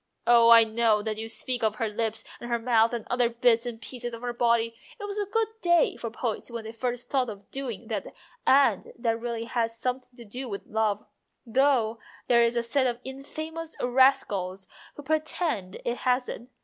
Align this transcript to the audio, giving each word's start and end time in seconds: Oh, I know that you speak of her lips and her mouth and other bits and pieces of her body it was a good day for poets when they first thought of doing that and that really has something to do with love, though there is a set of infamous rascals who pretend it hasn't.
Oh, 0.25 0.49
I 0.49 0.63
know 0.63 1.03
that 1.03 1.19
you 1.19 1.29
speak 1.29 1.61
of 1.63 1.75
her 1.75 1.87
lips 1.87 2.23
and 2.39 2.49
her 2.49 2.57
mouth 2.57 2.91
and 2.91 3.05
other 3.07 3.29
bits 3.29 3.67
and 3.67 3.79
pieces 3.79 4.15
of 4.15 4.23
her 4.23 4.33
body 4.33 4.73
it 4.99 5.03
was 5.03 5.19
a 5.19 5.27
good 5.27 5.49
day 5.61 5.95
for 5.95 6.09
poets 6.09 6.49
when 6.49 6.63
they 6.63 6.71
first 6.71 7.07
thought 7.07 7.29
of 7.29 7.51
doing 7.51 7.87
that 7.89 8.07
and 8.47 8.93
that 8.97 9.19
really 9.21 9.43
has 9.45 9.77
something 9.77 10.09
to 10.17 10.25
do 10.25 10.49
with 10.49 10.65
love, 10.65 11.05
though 11.45 11.99
there 12.27 12.41
is 12.41 12.55
a 12.55 12.63
set 12.63 12.87
of 12.87 12.97
infamous 13.03 13.75
rascals 13.79 14.67
who 14.95 15.03
pretend 15.03 15.79
it 15.85 15.97
hasn't. 15.97 16.49